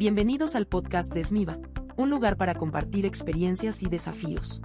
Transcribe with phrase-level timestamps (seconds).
[0.00, 1.58] Bienvenidos al podcast de SMIVA,
[1.98, 4.62] un lugar para compartir experiencias y desafíos.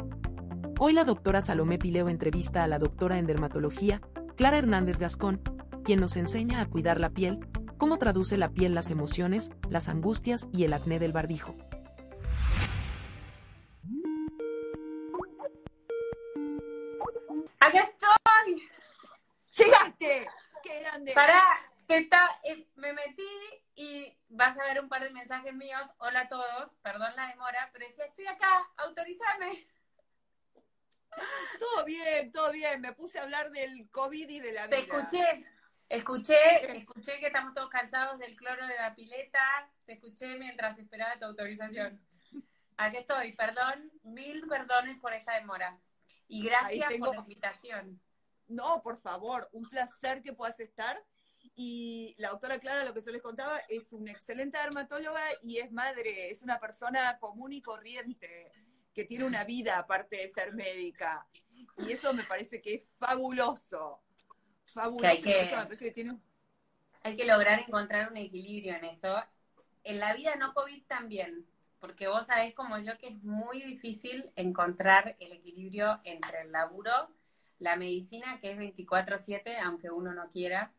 [0.80, 4.00] Hoy la doctora Salomé Pileo entrevista a la doctora en dermatología,
[4.38, 5.42] Clara Hernández Gascón,
[5.84, 7.46] quien nos enseña a cuidar la piel,
[7.78, 11.54] cómo traduce la piel las emociones, las angustias y el acné del barbijo.
[17.60, 18.70] ¡Acá estoy!
[19.58, 20.28] ¡Llegaste!
[20.64, 21.12] ¡Qué grande!
[21.14, 21.44] Pará,
[21.90, 23.28] que está, eh, me metí
[24.36, 25.82] vas a ver un par de mensajes míos.
[25.98, 29.68] Hola a todos, perdón la demora, pero decía, estoy acá, autorizame.
[31.60, 32.82] Todo bien, todo bien.
[32.82, 34.76] Me puse a hablar del COVID y de la vida.
[34.78, 35.46] Te escuché,
[35.88, 39.72] escuché, escuché que estamos todos cansados del cloro de la pileta.
[39.86, 42.06] Te escuché mientras esperaba tu autorización.
[42.78, 45.80] Aquí estoy, perdón, mil perdones por esta demora.
[46.28, 48.02] Y gracias tengo- por la invitación.
[48.48, 51.02] No, por favor, un placer que puedas estar.
[51.56, 55.72] Y la doctora Clara, lo que yo les contaba, es una excelente dermatóloga y es
[55.72, 58.52] madre, es una persona común y corriente,
[58.94, 61.26] que tiene una vida aparte de ser médica.
[61.78, 64.02] Y eso me parece que es fabuloso.
[64.66, 65.02] Fabuloso.
[65.02, 66.18] Que hay que- Eso me parece que tiene...
[67.04, 69.16] Hay que lograr encontrar un equilibrio en eso.
[69.84, 71.46] En la vida no COVID también,
[71.80, 76.92] porque vos sabés como yo que es muy difícil encontrar el equilibrio entre el laburo,
[77.60, 80.74] la medicina, que es 24/7, aunque uno no quiera,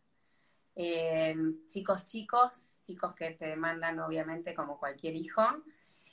[0.76, 1.34] eh,
[1.66, 5.42] chicos chicos, chicos que te demandan obviamente como cualquier hijo,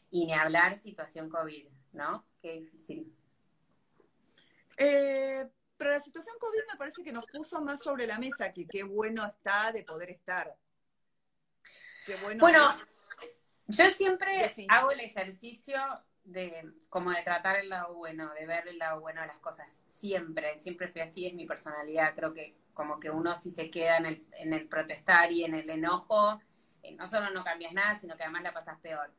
[0.10, 2.26] y ni hablar situación COVID, ¿no?
[2.42, 3.14] Qué difícil.
[4.78, 8.66] Eh, pero la situación COVID me parece que nos puso más sobre la mesa que
[8.68, 10.56] qué bueno está de poder estar.
[12.06, 12.70] Qué bueno, Bueno,
[13.68, 13.78] es.
[13.78, 15.80] Yo siempre hago el ejercicio
[16.24, 19.68] de como de tratar el lado bueno, de ver el lado bueno de las cosas.
[19.88, 22.14] Siempre, siempre fui así, es mi personalidad.
[22.16, 25.56] Creo que como que uno si se queda en el, en el protestar y en
[25.56, 26.42] el enojo,
[26.84, 29.14] eh, no solo no cambias nada, sino que además la pasas peor.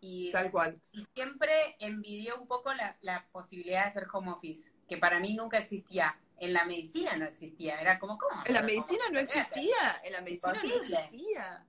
[0.00, 0.80] Y, tal cual.
[0.92, 5.34] y siempre envidió un poco la, la posibilidad de hacer home office, que para mí
[5.34, 6.18] nunca existía.
[6.40, 8.42] En la medicina no existía, era como, ¿cómo?
[8.44, 10.98] En la medicina no existía, en la medicina no Imposible.
[10.98, 11.66] existía.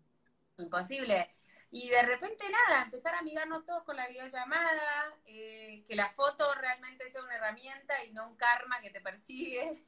[0.58, 1.36] imposible.
[1.72, 6.54] Y de repente nada, empezar a amigarnos todos con la videollamada, eh, que la foto
[6.56, 9.84] realmente sea una herramienta y no un karma que te persigue.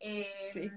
[0.00, 0.70] Eh, Sí.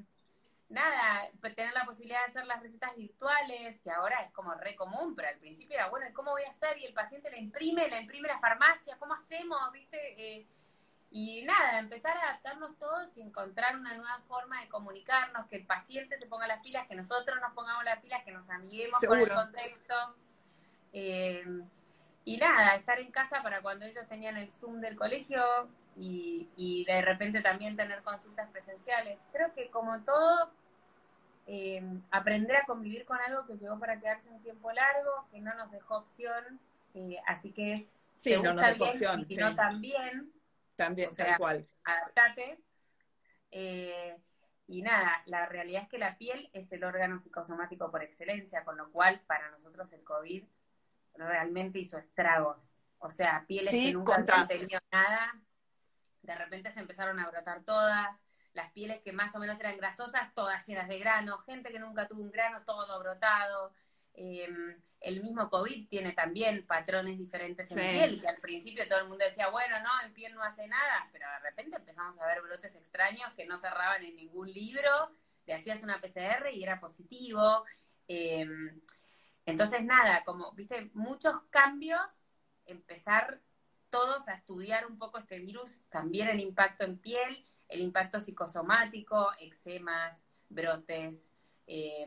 [0.70, 4.76] Nada, pues tener la posibilidad de hacer las recetas virtuales, que ahora es como re
[4.76, 6.78] común, pero al principio era, bueno, ¿y ¿cómo voy a hacer?
[6.78, 9.60] Y el paciente la imprime, la imprime la farmacia, ¿cómo hacemos?
[9.72, 9.98] ¿Viste?
[10.16, 10.46] Eh,
[11.10, 15.66] y nada, empezar a adaptarnos todos y encontrar una nueva forma de comunicarnos, que el
[15.66, 19.18] paciente se ponga las pilas, que nosotros nos pongamos las pilas, que nos amiguemos con
[19.18, 19.96] el contexto.
[20.94, 21.46] Eh,
[22.26, 25.68] y nada, estar en casa para cuando ellos tenían el Zoom del colegio
[26.00, 29.20] y, y de repente también tener consultas presenciales.
[29.34, 30.52] Creo que como todo,
[31.48, 35.54] eh, aprender a convivir con algo que llegó para quedarse un tiempo largo, que no
[35.56, 36.60] nos dejó opción,
[36.94, 39.20] eh, así que es, Sí, no nos dejó bien, opción.
[39.28, 39.40] y sí.
[39.40, 40.32] no también,
[40.76, 41.68] También, o sea, tal cual.
[41.84, 42.60] adaptate.
[43.52, 44.18] Eh,
[44.68, 48.78] y nada, la realidad es que la piel es el órgano psicosomático por excelencia, con
[48.78, 50.44] lo cual para nosotros el COVID
[51.16, 52.84] realmente hizo estragos.
[53.00, 55.34] O sea, pieles Sí, que nunca contra- habían tenido nada,
[56.22, 58.16] de repente se empezaron a brotar todas,
[58.54, 62.08] las pieles que más o menos eran grasosas, todas llenas de grano, gente que nunca
[62.08, 63.74] tuvo un grano, todo brotado.
[64.16, 64.50] Eh,
[65.02, 67.90] el mismo COVID tiene también patrones diferentes en Sí.
[67.90, 71.08] piel, que al principio todo el mundo decía, bueno, no, en piel no hace nada,
[71.14, 75.12] pero de repente empezamos a ver brotes extraños que no cerraban en ningún libro,
[75.46, 77.64] le hacías una PCR y era positivo.
[78.08, 78.46] Eh,
[79.46, 82.02] entonces, nada, como, viste, muchos cambios,
[82.66, 83.40] empezar
[83.90, 89.32] todos a estudiar un poco este virus, también el impacto en piel, el impacto psicosomático,
[89.40, 91.32] eczemas, brotes,
[91.68, 92.06] eh,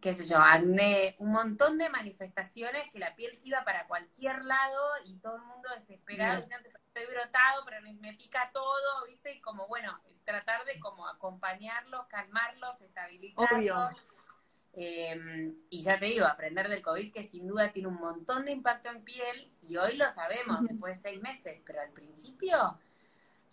[0.00, 4.44] qué sé yo, acné, un montón de manifestaciones que la piel se iba para cualquier
[4.44, 9.34] lado y todo el mundo desesperado, diciendo, estoy brotado, pero me, me pica todo, ¿viste?
[9.34, 13.52] Y como, bueno, tratar de como acompañarlos, calmarlos, estabilizarlos.
[13.52, 13.90] Obvio.
[14.72, 18.52] Eh, y ya te digo, aprender del COVID que sin duda tiene un montón de
[18.52, 22.78] impacto en piel y hoy lo sabemos después de seis meses, pero al principio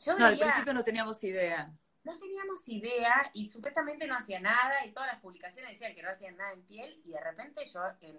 [0.06, 1.71] yo No, al principio no teníamos idea.
[2.03, 6.09] no teníamos idea y supuestamente no hacía nada y todas las publicaciones decían que no
[6.09, 8.18] hacían nada en piel y de repente yo en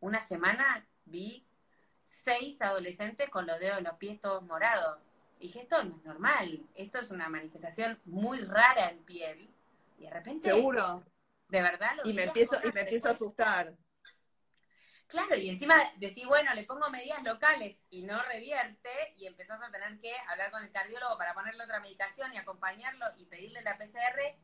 [0.00, 1.46] una semana vi
[2.04, 5.12] seis adolescentes con los dedos de los pies todos morados.
[5.38, 9.48] Y dije, esto no es normal, esto es una manifestación muy rara en piel.
[9.98, 11.02] Y de repente, Seguro.
[11.48, 13.74] De verdad, lo Y me empiezo, y me empiezo a asustar.
[15.06, 19.70] Claro, y encima decís, bueno, le pongo medidas locales y no revierte y empezás a
[19.70, 23.78] tener que hablar con el cardiólogo para ponerle otra medicación y acompañarlo y pedirle la
[23.78, 24.36] PCR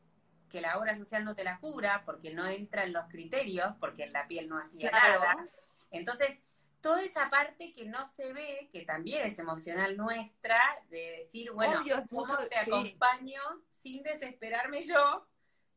[0.49, 4.03] que la obra social no te la cura porque no entra en los criterios, porque
[4.03, 5.19] en la piel no hacía Claro.
[5.19, 5.49] nada.
[5.91, 6.41] Entonces,
[6.79, 11.81] toda esa parte que no se ve, que también es emocional nuestra, de decir, bueno,
[11.81, 12.71] Obvio, ¿cómo mucho- te sí.
[12.71, 13.41] acompaño
[13.81, 15.27] sin desesperarme yo?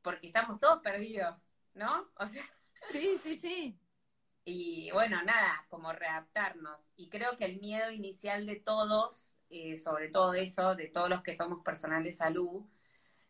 [0.06, 1.36] Porque estamos todos perdidos,
[1.74, 2.08] ¿no?
[2.18, 2.44] O sea,
[2.88, 3.78] Sí, sí, sí.
[4.44, 6.80] y bueno, nada, como readaptarnos.
[6.96, 11.22] Y creo que el miedo inicial de todos, eh, sobre todo eso, de todos los
[11.22, 12.64] que somos personal de salud,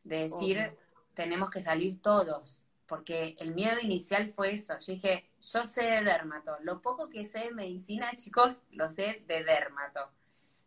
[0.05, 0.79] de decir, Obvio.
[1.15, 2.65] tenemos que salir todos.
[2.87, 4.79] Porque el miedo inicial fue eso.
[4.81, 6.57] Yo dije, yo sé de dermato.
[6.63, 10.11] Lo poco que sé de medicina, chicos, lo sé de dermato.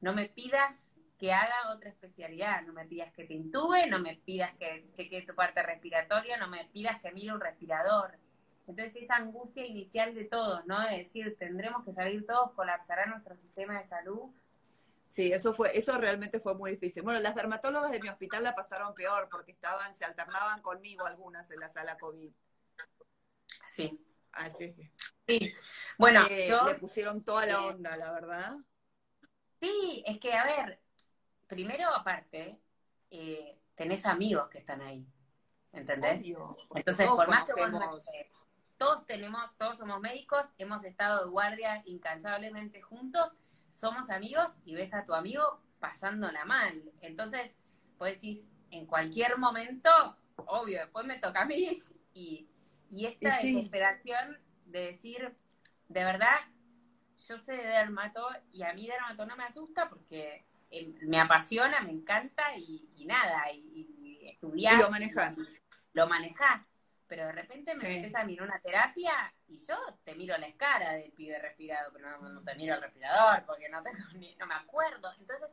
[0.01, 0.88] No me pidas
[1.19, 2.63] que haga otra especialidad.
[2.63, 6.47] No me pidas que te intube, no me pidas que chequee tu parte respiratoria, no
[6.47, 8.17] me pidas que mire un respirador.
[8.67, 10.79] Entonces esa angustia inicial de todos, ¿no?
[10.87, 14.31] De decir, tendremos que salir todos, colapsará nuestro sistema de salud.
[15.07, 17.01] Sí, eso fue, eso realmente fue muy difícil.
[17.01, 21.49] Bueno, las dermatólogas de mi hospital la pasaron peor porque estaban, se alternaban conmigo algunas
[21.51, 22.31] en la sala COVID.
[23.71, 23.99] Sí.
[24.31, 24.91] Así que
[25.27, 25.53] Sí.
[25.97, 26.63] Bueno, eh, yo...
[26.65, 28.55] le pusieron toda la eh, onda, la verdad.
[29.59, 30.79] Sí, es que, a ver,
[31.49, 32.57] primero aparte,
[33.09, 35.05] eh, tenés amigos que están ahí,
[35.73, 36.21] ¿entendés?
[36.21, 38.05] Obvio, Entonces, por más que vos
[38.77, 43.29] todos tenemos, todos somos médicos, hemos estado de guardia incansablemente juntos,
[43.67, 46.81] somos amigos y ves a tu amigo pasándola mal.
[47.01, 47.51] Entonces,
[47.97, 49.89] pues decís, en cualquier momento,
[50.37, 52.47] obvio, después me toca a mí y,
[52.89, 53.55] y esta Y sí.
[53.55, 55.35] desesperación de decir,
[55.89, 56.37] de verdad,
[57.27, 61.81] yo sé de dermato y a mí dermato no me asusta porque eh, me apasiona,
[61.81, 63.59] me encanta y, y nada, y,
[64.21, 64.75] y estudiar.
[64.75, 65.37] Y lo manejás.
[65.93, 66.61] Lo manejás.
[67.07, 67.87] Pero de repente me Sí.
[67.87, 69.11] metes a mirar una terapia
[69.47, 72.81] y yo te miro la cara del pibe respirado, pero no, no te miro el
[72.81, 75.11] respirador porque no, tengo ni- no me acuerdo.
[75.19, 75.49] Entonces,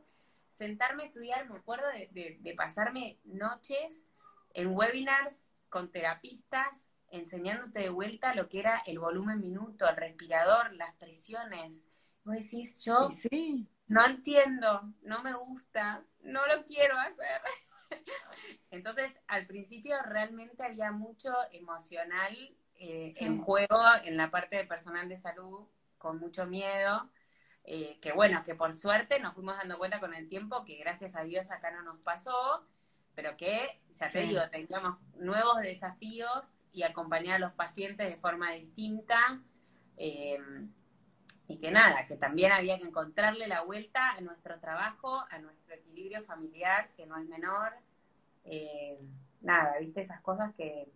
[0.49, 4.05] sentarme a estudiar, me acuerdo de, de- de pasarme noches
[4.53, 5.33] en webinars
[5.69, 11.85] con terapistas enseñándote de vuelta lo que era el volumen minuto, el respirador, las presiones.
[12.23, 17.41] Vos decís, yo sí, no entiendo, no me gusta, no lo quiero hacer.
[18.71, 22.35] Entonces, al principio realmente había mucho emocional
[22.75, 23.25] eh, Sí.
[23.25, 25.67] en juego en la parte de personal de salud,
[25.97, 27.09] con mucho miedo,
[27.63, 31.15] eh, que bueno, que por suerte nos fuimos dando cuenta con el tiempo que gracias
[31.15, 32.65] a Dios acá no nos pasó,
[33.15, 34.27] pero que, ya te Sí.
[34.27, 39.41] digo, teníamos nuevos desafíos y acompañar a los pacientes de forma distinta.
[39.99, 40.37] eh,
[41.47, 45.75] y que nada, que también había que encontrarle la vuelta a nuestro trabajo, a nuestro
[45.75, 47.73] equilibrio familiar, que no es menor.
[48.43, 48.99] Eh,
[49.41, 50.89] nada, viste esas cosas que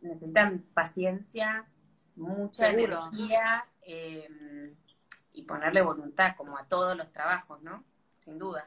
[0.00, 1.66] necesitan paciencia,
[2.14, 3.10] mucha Seguro.
[3.10, 4.74] energía eh,
[5.32, 7.84] y ponerle voluntad, como a todos los trabajos, ¿no?
[8.20, 8.64] Sin duda.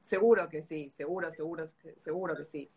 [0.00, 1.64] seguro que sí, seguro, seguro,
[1.96, 2.70] seguro que sí.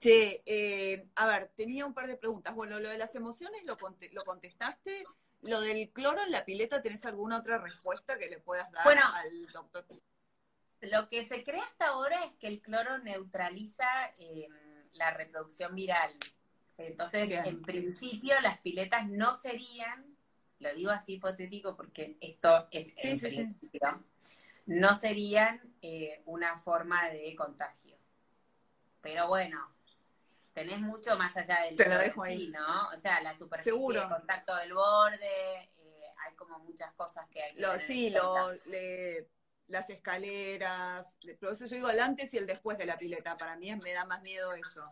[0.00, 2.54] Che, eh, a ver, tenía un par de preguntas.
[2.54, 5.04] Bueno, lo de las emociones lo, conte- lo contestaste.
[5.42, 9.02] Lo del cloro en la pileta, ¿tenés alguna otra respuesta que le puedas dar Bueno.
[9.12, 9.84] al doctor?
[10.80, 13.86] Lo que se cree hasta ahora es que el cloro neutraliza
[14.18, 14.48] eh,
[14.92, 16.12] la reproducción viral.
[16.78, 17.44] Entonces, Bien.
[17.46, 20.16] en principio, las piletas no serían,
[20.60, 23.26] lo digo así hipotético porque esto es Sí, en sí.
[23.28, 24.04] principio,
[24.66, 27.96] no serían eh, una forma de contagio.
[29.00, 29.72] Pero bueno,
[30.52, 32.38] tenés mucho más allá del Te lo dejo ahí.
[32.46, 32.88] sí, ¿no?
[32.88, 34.00] O sea, la superficie Seguro.
[34.02, 38.52] de contacto del borde, eh, hay como muchas cosas que hay que Lo, sí, lo,
[38.66, 39.28] le-
[39.68, 43.36] las escaleras, pero eso yo digo el antes y el después de la pileta.
[43.36, 44.84] Para mí es- me da más miedo eso.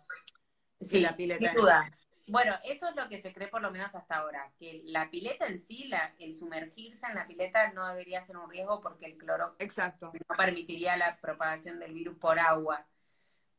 [0.80, 1.90] Sí, la pileta sin duda.
[2.26, 5.46] Bueno, eso es lo que se cree por lo menos hasta ahora, que la pileta
[5.48, 9.18] en sí, la, el sumergirse en la pileta no debería ser un riesgo porque el
[9.18, 10.12] cloro Exacto.
[10.14, 12.86] no permitiría la propagación del virus por agua.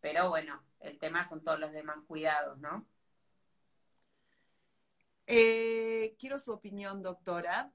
[0.01, 2.85] Pero bueno, el tema son todos los demás cuidados, ¿no?
[5.27, 7.71] Eh, quiero su opinión, doctora.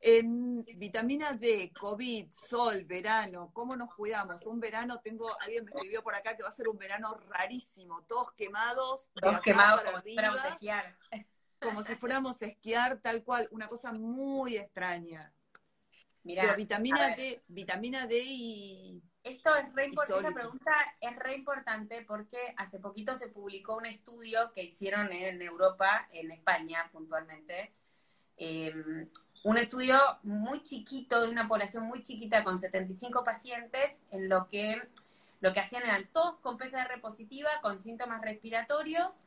[0.00, 4.46] En vitamina D, COVID, sol, verano, ¿cómo nos cuidamos?
[4.46, 8.04] Un verano, tengo, alguien me escribió por acá que va a ser un verano rarísimo,
[8.04, 10.96] todos quemados, Todos quemados como si fuéramos a esquiar.
[11.60, 15.32] como si fuéramos a esquiar, tal cual, una cosa muy extraña.
[16.22, 17.16] Mirá, Pero vitamina.
[17.16, 23.14] D, vitamina D y Esto es re esa pregunta es re importante porque hace poquito
[23.16, 27.72] se publicó un estudio que hicieron en Europa, en España puntualmente,
[28.38, 28.72] eh,
[29.44, 34.80] un estudio muy chiquito de una población muy chiquita con 75 pacientes en lo que
[35.40, 39.24] lo que hacían eran todos con PCR positiva, con síntomas respiratorios,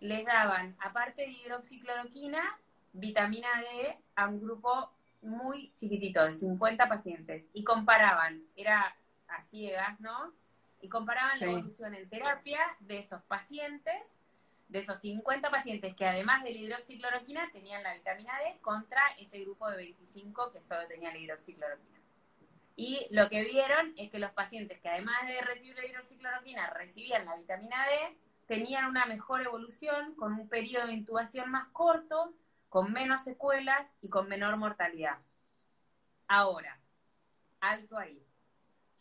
[0.00, 2.58] les daban, aparte de hidroxicloroquina,
[2.92, 4.90] vitamina D a un grupo
[5.22, 8.96] muy chiquitito, de 50 pacientes, y comparaban, era
[9.36, 10.32] a ciegas, ¿no?
[10.84, 14.20] y comparaban la evolución en terapia de esos pacientes,
[14.68, 19.40] de esos 50 pacientes que además de la hidroxicloroquina tenían la vitamina D contra ese
[19.40, 21.98] grupo de 25 que solo tenía la hidroxicloroquina.
[22.76, 27.24] Y lo que vieron es que los pacientes que además de recibir la hidroxicloroquina recibían
[27.24, 32.34] la vitamina D, tenían una mejor evolución con un periodo de intubación más corto,
[32.68, 35.16] con menos secuelas y con menor mortalidad.
[36.26, 36.78] Ahora,
[37.60, 38.23] alto ahí.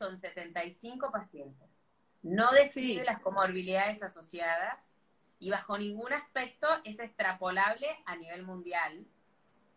[0.03, 1.85] Son 75 pacientes.
[2.23, 4.97] No describe las comorbilidades asociadas
[5.39, 9.07] y bajo ningún aspecto es extrapolable a nivel mundial.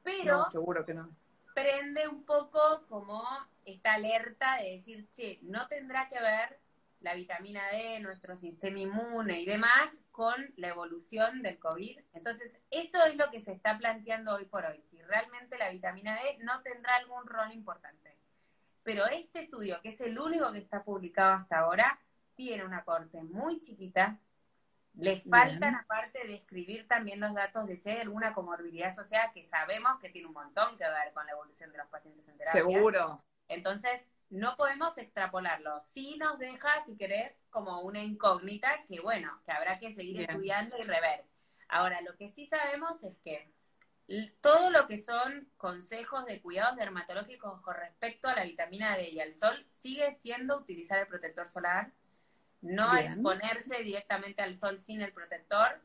[0.02, 1.14] Pero seguro que no.
[1.54, 3.22] prende un poco como
[3.64, 6.58] esta alerta de decir, che, no tendrá que ver
[6.98, 12.00] la vitamina D, nuestro sistema inmune y demás con la evolución del COVID.
[12.14, 16.16] Entonces, eso es lo que se está planteando hoy por hoy, si realmente la vitamina
[16.16, 18.15] D no tendrá algún rol importante.
[18.86, 21.98] Pero este estudio, que es el único que está publicado hasta ahora,
[22.36, 24.20] tiene una corte muy chiquita.
[24.94, 29.42] Le faltan, aparte de escribir también los datos de si hay alguna comorbilidad asociada, que
[29.42, 32.62] sabemos que tiene un montón que ver con la evolución de los pacientes en terapia.
[32.62, 33.24] Seguro.
[33.48, 35.80] Entonces, no podemos extrapolarlo.
[35.80, 40.78] Sí nos deja, si querés, como una incógnita que, bueno, que habrá que seguir estudiando
[40.78, 41.24] y rever.
[41.68, 43.50] Ahora, lo que sí sabemos es que
[44.40, 49.20] todo lo que son consejos de cuidados dermatológicos con respecto a la vitamina D y
[49.20, 51.90] al sol sigue siendo utilizar el protector solar,
[52.62, 55.80] no exponerse directamente al sol sin el protector,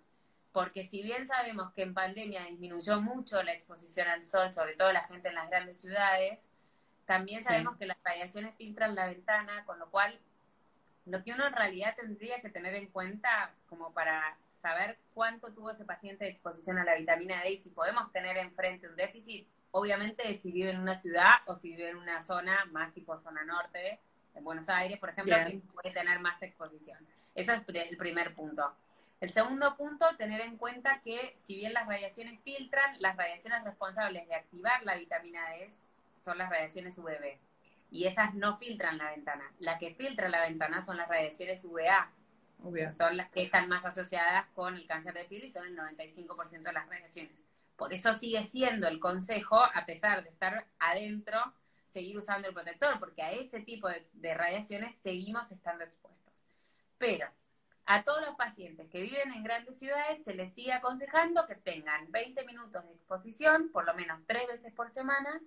[0.51, 4.91] porque si bien sabemos que en pandemia disminuyó mucho la exposición al sol, sobre todo
[4.91, 6.47] la gente en las grandes ciudades,
[7.05, 10.19] también sabemos que las radiaciones filtran la ventana, con lo cual
[11.05, 15.71] lo que uno en realidad tendría que tener en cuenta como para saber cuánto tuvo
[15.71, 19.47] ese paciente de exposición a la vitamina D y si podemos tener enfrente un déficit,
[19.71, 23.43] obviamente si vive en una ciudad o si vive en una zona más tipo zona
[23.43, 23.99] norte,
[24.35, 25.35] en Buenos Aires, por ejemplo,
[25.73, 26.97] puede tener más exposición.
[27.35, 28.73] Ese es el primer punto.
[29.19, 34.27] El segundo punto, tener en cuenta que si bien las radiaciones filtran, las radiaciones responsables
[34.27, 35.69] de activar la vitamina D
[36.15, 37.37] son las radiaciones UVB.
[37.91, 39.43] Y esas no filtran la ventana.
[39.59, 42.09] La que filtra la ventana son las radiaciones UVA.
[42.95, 46.61] Son las que están más asociadas con el cáncer de piel y son el 95%
[46.61, 47.45] de las radiaciones.
[47.75, 51.39] Por eso sigue siendo el consejo, a pesar de estar adentro,
[51.87, 56.47] seguir usando el protector, porque a ese tipo de, de radiaciones seguimos estando expuestos.
[56.97, 57.27] Pero
[57.85, 62.11] a todos los pacientes que viven en grandes ciudades se les sigue aconsejando que tengan
[62.11, 65.41] 20 minutos de exposición, por lo menos tres veces por semana,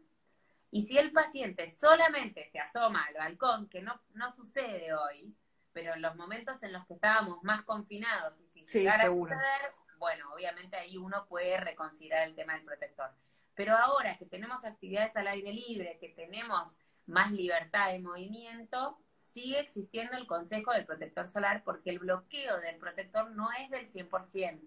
[0.70, 5.32] y si el paciente solamente se asoma al balcón, que no, no sucede hoy,
[5.74, 9.74] pero en los momentos en los que estábamos más confinados y si llegara a suceder,
[9.98, 13.10] bueno, obviamente ahí uno puede reconsiderar el tema del protector.
[13.54, 19.60] Pero ahora que tenemos actividades al aire libre, que tenemos más libertad de movimiento, sigue
[19.60, 24.60] existiendo el consejo del protector solar porque el bloqueo del protector no es del 100%,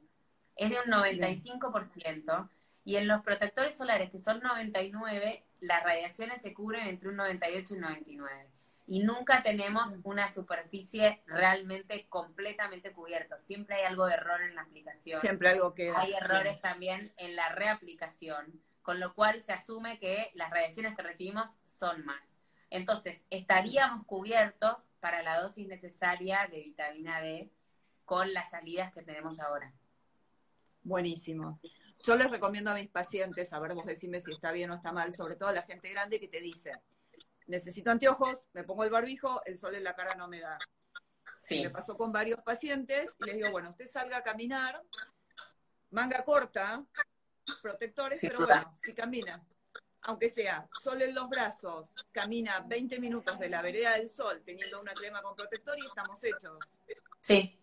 [0.57, 2.49] es de un 95%.
[2.83, 7.73] Y en los protectores solares, que son 99, las radiaciones se cubren entre un 98
[7.73, 8.47] y un 99.
[8.87, 13.37] Y nunca tenemos una superficie realmente completamente cubierta.
[13.37, 15.19] Siempre hay algo de error en la aplicación.
[15.19, 15.91] Siempre algo que...
[15.93, 21.01] Hay errores también en la reaplicación, con lo cual se asume que las radiaciones que
[21.01, 22.39] recibimos son más.
[22.69, 27.51] Entonces, estaríamos cubiertos para la dosis necesaria de vitamina D
[28.05, 29.73] con las salidas que tenemos ahora.
[30.81, 31.59] Buenísimo.
[32.03, 34.93] Yo les recomiendo a mis pacientes, a ver, vos decime si está bien o está
[34.93, 36.71] mal, sobre todo a la gente grande que te dice,
[37.47, 40.57] necesito anteojos, me pongo el barbijo, el sol en la cara no me da.
[41.41, 41.63] Sí.
[41.63, 44.81] Me pasó con varios pacientes y les digo, bueno, usted salga a caminar,
[45.91, 46.85] manga corta,
[47.61, 49.41] protectores, pero bueno, si camina,
[50.01, 54.79] aunque sea sol en los brazos, camina 20 minutos de la vereda del sol teniendo
[54.81, 56.59] una crema con protector y estamos hechos.
[57.21, 57.59] Sí,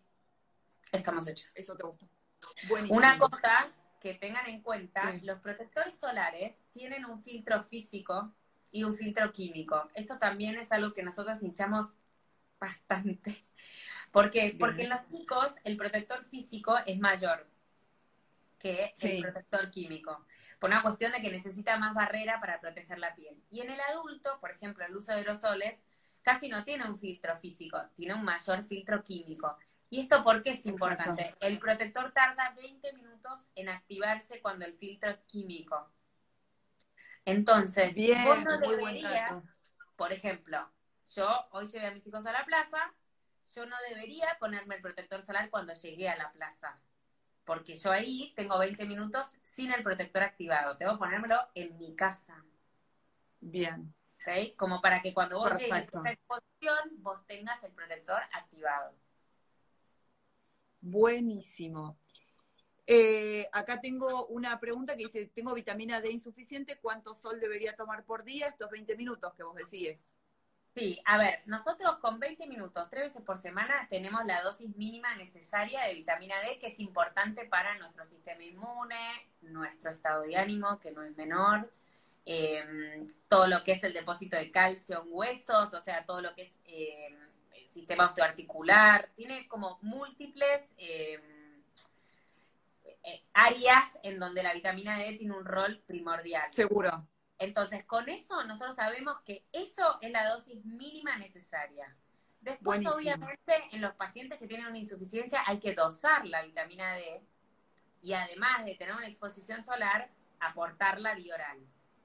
[0.93, 1.53] estamos hechos.
[1.55, 2.07] Eso te gusta.
[2.69, 2.99] Buenísimo.
[2.99, 8.35] Una cosa que tengan en cuenta, los protectores solares tienen un filtro físico
[8.75, 9.89] y un filtro químico.
[9.95, 11.95] Esto también es algo que nosotros hinchamos
[12.59, 13.45] bastante.
[14.11, 14.57] ¿Por qué?
[14.59, 17.47] Porque en los chicos el protector físico es mayor
[18.59, 20.25] que el protector químico,
[20.59, 23.41] por una cuestión de que necesita más barrera para proteger la piel.
[23.49, 25.85] Y en el adulto, por ejemplo, el uso de aerosoles
[26.23, 29.57] casi no tiene un filtro físico, tiene un mayor filtro químico.
[29.89, 31.37] ¿Y esto por qué es importante?
[31.39, 35.89] El protector tarda 20 minutos en activarse cuando el filtro es químico.
[37.25, 39.43] Entonces, vos no deberías,
[39.97, 40.71] por ejemplo,
[41.15, 42.95] yo hoy llevé a mis hijos a la plaza,
[43.55, 46.81] yo no debería ponerme el protector solar cuando llegué a la plaza,
[47.45, 51.95] porque yo ahí tengo 20 minutos sin el protector activado, tengo que ponérmelo en mi
[51.95, 52.45] casa.
[53.41, 53.95] Bien.
[54.21, 54.57] ¿ok?
[54.57, 55.99] Como para que cuando vos llegues a Perfecto.
[55.99, 58.95] esta exposición, vos tengas el protector activado.
[60.81, 61.99] Buenísimo.
[62.87, 68.05] Eh, acá tengo una pregunta que dice, tengo vitamina D insuficiente, ¿cuánto sol debería tomar
[68.05, 68.49] por día?
[68.49, 70.15] Estos 20 minutos que vos decías.
[70.75, 75.15] Sí, a ver, nosotros con 20 minutos, tres veces por semana, tenemos la dosis mínima
[75.15, 80.81] necesaria de vitamina D, que es importante para nuestro sistema inmune, nuestro estado de ánimo,
[80.81, 81.71] que no es menor,
[82.27, 86.35] eh, todo lo que es el depósito de calcio en huesos, o sea, todo lo
[86.35, 87.17] que es eh,
[87.55, 91.21] el sistema osteoarticular, tiene como múltiples eh,
[93.33, 96.53] áreas en donde la vitamina D tiene un rol primordial.
[96.53, 97.07] Seguro.
[97.39, 101.95] Entonces, con eso nosotros sabemos que eso es la dosis mínima necesaria.
[102.41, 102.95] Después, Buenísimo.
[102.97, 107.23] obviamente, en los pacientes que tienen una insuficiencia hay que dosar la vitamina D
[108.03, 111.59] y además de tener una exposición solar, aportarla vía oral.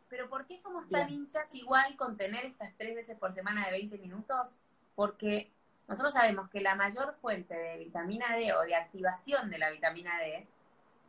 [0.07, 1.21] Pero ¿por qué somos tan Bien.
[1.21, 4.57] hinchas igual con tener estas tres veces por semana de 20 minutos?
[4.95, 5.51] Porque
[5.87, 10.17] nosotros sabemos que la mayor fuente de vitamina D o de activación de la vitamina
[10.19, 10.47] D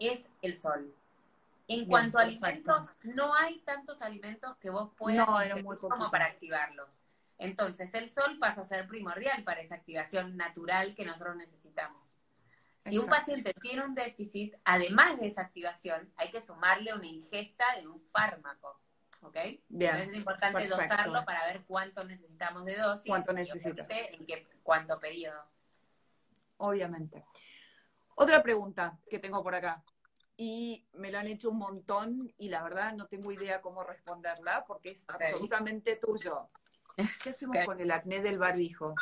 [0.01, 0.93] es el sol.
[1.69, 6.11] En Bien, cuanto a alimentos, no hay tantos alimentos que vos puedas No, muy como
[6.11, 7.05] para activarlos.
[7.39, 12.19] Entonces, el sol pasa a ser primordial para esa activación natural que nosotros necesitamos.
[12.77, 17.65] Si un paciente tiene un déficit, además de esa activación, hay que sumarle una ingesta
[17.77, 18.81] de un fármaco.
[19.23, 19.35] ¿Ok?
[19.69, 20.83] Bien, Entonces es importante perfecto.
[20.83, 23.07] dosarlo para ver cuánto necesitamos de dosis.
[23.07, 23.87] Cuánto y, necesitas.
[23.91, 25.45] En qué, cuánto periodo.
[26.57, 27.25] obviamente.
[28.15, 29.83] Otra pregunta que tengo por acá,
[30.43, 34.65] y me la han hecho un montón y la verdad no tengo idea cómo responderla
[34.65, 36.49] porque es absolutamente tuyo.
[37.23, 38.95] ¿Qué hacemos con el acné del barbijo?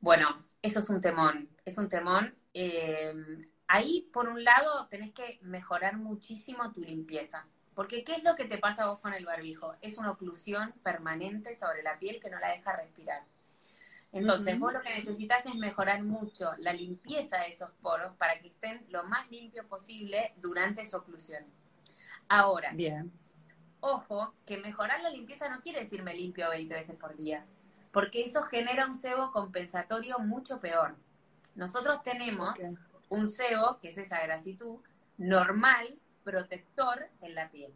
[0.00, 2.34] Bueno, eso es un temón, es un temón.
[2.54, 3.12] Eh,
[3.66, 7.46] ahí, por un lado, tenés que mejorar muchísimo tu limpieza.
[7.74, 9.74] Porque, ¿qué es lo que te pasa a vos con el barbijo?
[9.82, 13.22] Es una oclusión permanente sobre la piel que no la deja respirar.
[14.16, 14.64] Entonces, Ujú.
[14.64, 18.86] vos lo que necesitas es mejorar mucho la limpieza de esos poros para que estén
[18.88, 21.44] lo más limpios posible durante esa oclusión.
[22.28, 23.12] Ahora, Bien.
[23.80, 27.44] Ojo, que mejorar la limpieza no quiere decir me limpio 20 veces por día,
[27.92, 30.96] porque eso genera un sebo compensatorio mucho peor.
[31.54, 32.58] Nosotros tenemos
[33.10, 34.80] un sebo, que es esa grasitud,
[35.18, 37.72] normal, protector en la piel.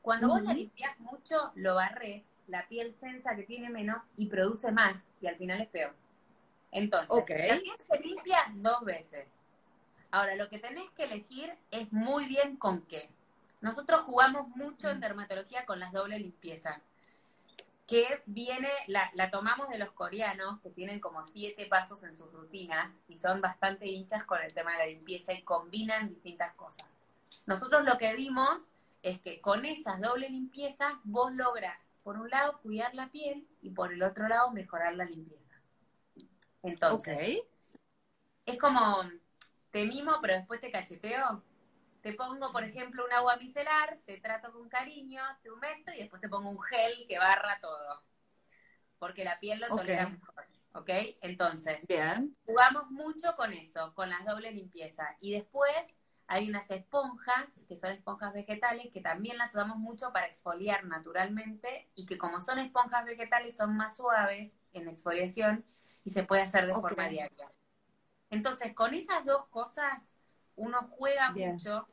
[0.00, 4.70] Cuando vos la limpias mucho, lo barres, la piel sensa que tiene menos y produce
[4.70, 5.94] más, y al final es peor.
[6.70, 7.30] Entonces, Ok.
[7.30, 9.30] la piel se limpia dos veces.
[10.10, 13.08] Ahora, lo que tenés que elegir es muy bien con qué.
[13.62, 16.82] Nosotros jugamos mucho en dermatología con las doble limpieza,
[17.86, 22.30] que viene, la, la tomamos de los coreanos, que tienen como siete pasos en sus
[22.32, 26.86] rutinas y son bastante hinchas con el tema de la limpieza y combinan distintas cosas.
[27.46, 32.60] Nosotros lo que vimos es que con esas doble limpiezas vos logras, por un lado,
[32.60, 35.54] cuidar la piel y por el otro lado, mejorar la limpieza.
[36.62, 37.42] Entonces,
[38.46, 39.02] es como,
[39.70, 41.42] te mimo, pero después te cacheteo.
[42.02, 46.20] Te pongo, por ejemplo, un agua micelar, te trato con cariño, te humecto y después
[46.20, 48.02] te pongo un gel que barra todo.
[48.98, 50.34] Porque la piel lo tolera mejor.
[50.74, 50.90] ¿Ok?
[51.20, 52.36] Entonces, Bien.
[52.44, 55.16] jugamos mucho con eso, con las doble limpieza.
[55.20, 60.26] Y después hay unas esponjas, que son esponjas vegetales, que también las usamos mucho para
[60.26, 65.64] exfoliar naturalmente y que como son esponjas vegetales son más suaves en exfoliación
[66.04, 67.52] y se puede hacer de forma diaria.
[68.30, 70.14] Entonces, con esas dos cosas,
[70.56, 71.52] uno juega Bien.
[71.52, 71.86] mucho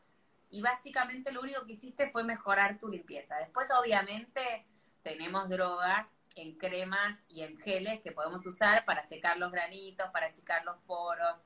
[0.49, 3.37] y básicamente lo único que hiciste fue mejorar tu limpieza.
[3.37, 4.65] Después, obviamente,
[5.03, 10.27] tenemos drogas en cremas y en geles que podemos usar para secar los granitos, para
[10.27, 11.43] achicar los poros.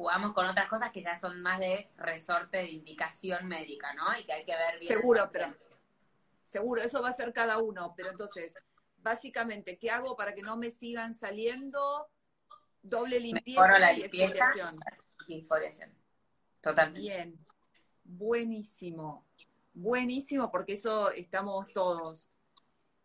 [0.00, 4.04] Jugamos con otras cosas que ya son más de resorte de indicación médica, ¿no?
[4.18, 4.94] Y que hay que ver bien.
[4.96, 5.54] Seguro, pero-.
[6.46, 8.54] Seguro, eso va a ser cada uno, pero entonces,
[9.02, 12.08] básicamente, ¿qué hago para que no me sigan saliendo?
[12.80, 14.24] Doble limpieza la y limpieza.
[14.24, 14.80] exfoliación.
[15.28, 15.90] Exfoliación.
[16.62, 17.00] Totalmente.
[17.00, 17.36] Bien,
[18.02, 19.26] buenísimo,
[19.74, 22.26] buenísimo, porque eso estamos todos.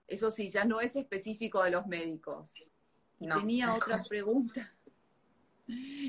[0.08, 2.54] Eso sí, ya no es específico de los médicos.
[3.20, 3.38] No.
[3.40, 4.72] tenía otra pregunta.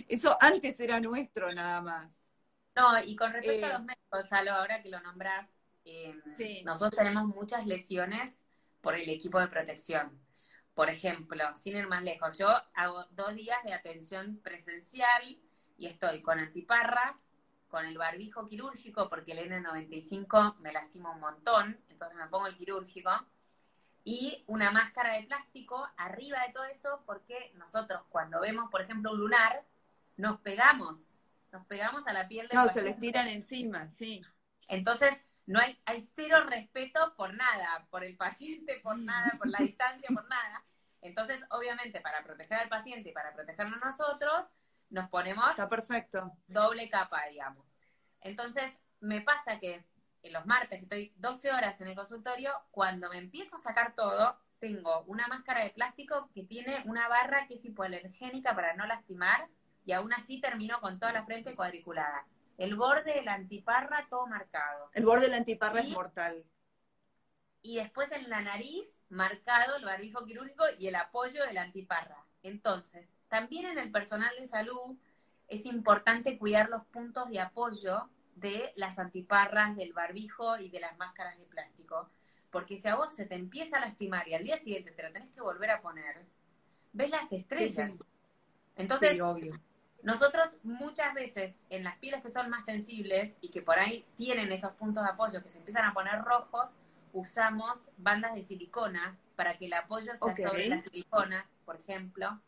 [0.09, 2.33] Eso antes era nuestro nada más.
[2.75, 5.49] No, y con respecto Eh, a los médicos, Salo, ahora que lo nombras,
[5.85, 6.63] eh, Sí.
[6.65, 8.45] nosotros tenemos muchas lesiones
[8.83, 10.21] por el equipo de protección.
[10.75, 15.39] Por ejemplo, sin ir más lejos, yo hago dos días de atención presencial
[15.79, 17.17] y estoy con antiparras,
[17.69, 22.57] con el barbijo quirúrgico, porque el N95 me lastima un montón, entonces me pongo el
[22.57, 23.11] quirúrgico,
[24.09, 29.11] y una máscara de plástico arriba de todo eso, porque nosotros cuando vemos, por ejemplo,
[29.11, 29.65] un lunar,
[30.17, 31.19] nos pegamos,
[31.51, 34.23] nos pegamos a la piel del No, se les tiran encima, sí.
[34.69, 39.59] Entonces, no hay, hay cero respeto por nada, por el paciente, por nada, por la
[39.67, 40.63] distancia, por nada.
[41.03, 44.45] Entonces, obviamente, para proteger al paciente y para protegernos nosotros,
[44.89, 46.33] nos ponemos Está perfecto.
[46.47, 47.67] doble capa, digamos.
[48.21, 49.85] Entonces, me pasa que
[50.27, 53.95] en los martes, que estoy 12 horas en el consultorio, cuando me empiezo a sacar
[53.95, 58.87] todo, tengo una máscara de plástico que tiene una barra que es hipoalergénica para no
[58.87, 59.49] lastimar
[59.85, 62.27] y aún así termino con toda la frente cuadriculada.
[62.59, 64.91] El borde de la antiparra todo marcado.
[64.95, 66.45] El borde de la antiparra Y- es mortal.
[67.63, 72.25] Y después en la nariz marcado el barbijo quirúrgico y el apoyo de la antiparra.
[72.43, 74.97] Entonces, también en el personal de salud
[75.49, 80.97] es importante cuidar los puntos de apoyo de las antiparras, del barbijo y de las
[80.99, 82.09] máscaras de plástico.
[82.51, 85.13] Porque si a vos se te empieza a lastimar y al día siguiente te lo
[85.13, 86.25] tenés que volver a poner,
[86.93, 87.93] ves las estrellas.
[87.93, 88.05] Sí, sí.
[88.77, 89.53] Entonces, sí, obvio.
[90.03, 94.53] nosotros muchas veces en las pieles que son más sensibles y que por ahí tienen
[94.53, 96.77] esos puntos de apoyo que se empiezan a poner rojos,
[97.13, 100.41] usamos bandas de silicona para que el apoyo sea Ok.
[100.41, 102.41] sobre la silicona, por ejemplo.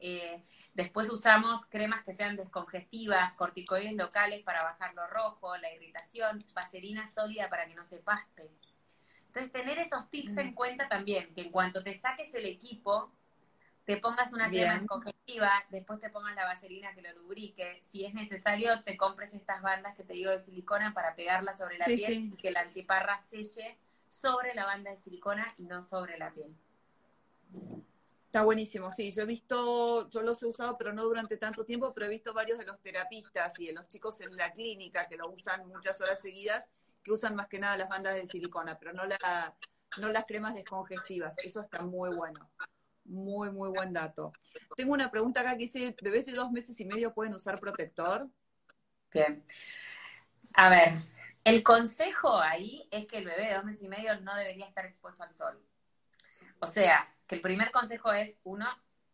[0.00, 0.42] Eh,
[0.76, 7.08] después usamos cremas que sean descongestivas, corticoides locales para bajar lo rojo, la irritación, vaselina
[7.08, 8.50] sólida para que no se paspe.
[9.28, 10.38] Entonces, tener esos tips Mm.
[10.38, 13.10] en cuenta también, que en cuanto te saques el equipo,
[13.86, 14.80] te pongas una crema Bien.
[14.80, 17.80] descongestiva, después te pongas la vaselina que lo lubrique.
[17.82, 21.78] Si es necesario, te compres estas bandas que te digo de silicona para pegarlas sobre
[21.78, 22.30] la Sí, piel sí.
[22.34, 23.78] y que la antiparra selle
[24.10, 26.54] sobre la banda de silicona y no sobre la piel.
[28.36, 29.10] Está buenísimo, sí.
[29.12, 32.34] Yo he visto, yo los he usado, pero no durante tanto tiempo, pero he visto
[32.34, 35.98] varios de los terapistas y de los chicos en la clínica que lo usan muchas
[36.02, 36.68] horas seguidas,
[37.02, 39.56] que usan más que nada las bandas de silicona, pero no, la,
[39.96, 41.34] no las cremas descongestivas.
[41.42, 42.50] Eso está muy bueno.
[43.06, 44.34] Muy, muy buen dato.
[44.76, 48.28] Tengo una pregunta acá que dice, ¿bebés de dos meses y medio pueden usar protector?
[49.14, 49.46] Bien.
[50.52, 50.92] A ver,
[51.42, 54.84] el consejo ahí es que el bebé de dos meses y medio no debería estar
[54.84, 55.58] expuesto al sol.
[56.60, 58.66] O sea, que el primer consejo es, uno,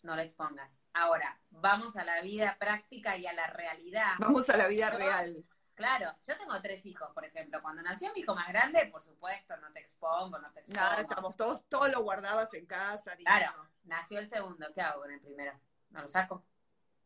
[0.02, 0.80] no lo expongas.
[0.94, 4.14] Ahora, vamos a la vida práctica y a la realidad.
[4.18, 5.44] Vamos a la vida Yo- real.
[5.74, 7.60] Claro, yo tengo tres hijos, por ejemplo.
[7.62, 10.80] Cuando nació mi hijo más grande, por supuesto, no te expongo, no te expongo.
[10.80, 13.16] Nada, estamos todos, todo lo guardabas en casa.
[13.16, 13.52] Claro,
[13.84, 15.58] nació el segundo, ¿qué hago con el primero?
[15.90, 16.44] ¿No lo saco?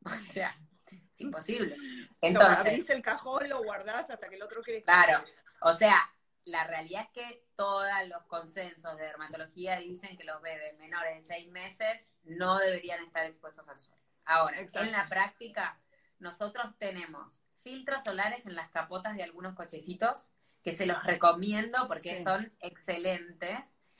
[0.04, 0.56] O sea,
[0.90, 1.76] es imposible.
[2.20, 4.92] Entonces, abrís el cajón, lo guardás hasta que el otro crezca.
[5.04, 5.24] Claro,
[5.60, 5.96] o sea,
[6.46, 11.34] la realidad es que todos los consensos de dermatología dicen que los bebés menores de
[11.34, 13.96] seis meses no deberían estar expuestos al sol.
[14.24, 15.78] Ahora, en la práctica,
[16.20, 20.32] nosotros tenemos filtros solares en las capotas de algunos cochecitos
[20.62, 22.24] que se los recomiendo porque Sí.
[22.24, 23.58] son excelentes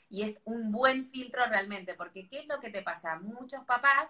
[0.08, 3.16] y es un buen filtro realmente, porque ¿qué es lo que te pasa?
[3.18, 4.08] Muchos papás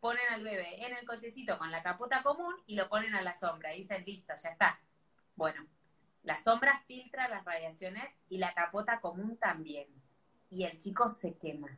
[0.00, 3.38] ponen al bebé en el cochecito con la capota común y lo ponen a la
[3.38, 4.80] sombra y dicen, listo, ya está.
[5.36, 5.66] Bueno,
[6.26, 9.86] la sombra filtra las radiaciones y la capota común también.
[10.50, 11.68] Y el chico se quema.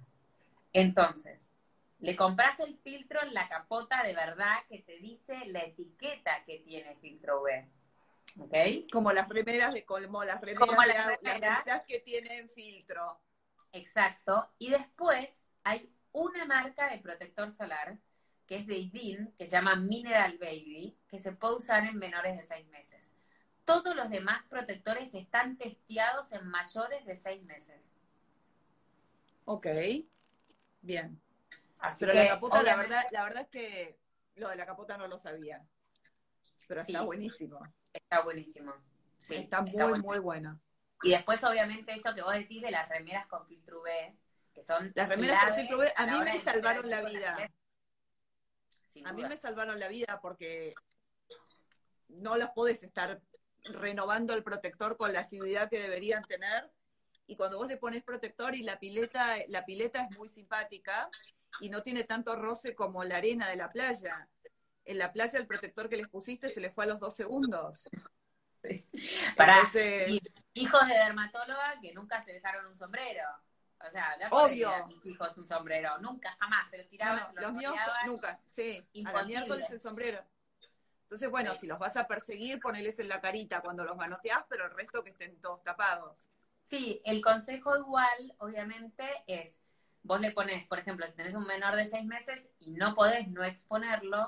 [0.72, 1.50] Entonces,
[1.98, 6.60] le compras el filtro en la capota de verdad que te dice la etiqueta que
[6.60, 7.68] tiene filtro UV.
[8.40, 8.90] ¿Ok?
[8.90, 13.20] Como las remeras de colmo, las Como de las que tienen filtro.
[13.72, 14.48] Exacto.
[14.58, 17.98] Y después hay una marca de protector solar
[18.46, 22.34] que es de IDIN, que se llama Mineral Baby, que se puede usar en menores
[22.34, 22.97] de 6 meses.
[23.68, 27.92] Todos los demás protectores están testeados en mayores de 6 meses.
[29.44, 29.66] Ok,
[30.80, 31.20] bien.
[31.78, 33.98] Así Pero que, la capota, la verdad, la verdad es que
[34.36, 35.62] lo de la capota no lo sabía.
[36.66, 37.60] Pero está buenísimo.
[37.92, 38.72] está buenísimo.
[39.18, 40.06] Sí, está muy, buenísimo.
[40.06, 40.58] muy bueno.
[41.02, 44.16] Y después, obviamente, esto que vos decís de las remeras con filtro UV,
[44.54, 47.50] que son Las remeras con filtro UV, a la mí me salvaron al la vida.
[49.04, 50.74] A mí me salvaron la vida porque
[52.08, 53.20] no los podés estar
[53.68, 56.70] renovando el protector con la asiduidad que deberían tener.
[57.26, 61.10] Y cuando vos le pones protector y la pileta, la pileta es muy simpática
[61.60, 64.28] y no tiene tanto roce como la arena de la playa.
[64.84, 67.88] En la playa el protector que les pusiste se les fue a los dos segundos.
[69.36, 70.22] Pará, Entonces, y
[70.54, 73.24] hijos de dermatóloga que nunca se dejaron un sombrero.
[73.86, 74.70] O sea, no Obvio.
[74.70, 77.74] a mis hijos un sombrero, nunca, jamás, se los tiraban, no, se los, los míos
[78.06, 79.26] nunca, sí, a la Imposible.
[79.26, 80.24] miércoles el sombrero.
[81.08, 81.60] Entonces, bueno, Sí.
[81.62, 85.02] si los vas a perseguir, poneles en la carita cuando los manoteás, pero el resto
[85.02, 86.28] que estén todos tapados.
[86.60, 89.58] Sí, el consejo igual, obviamente, es,
[90.02, 93.26] vos le pones, por ejemplo, si tenés un menor de seis meses y no podés
[93.28, 94.26] no exponerlo,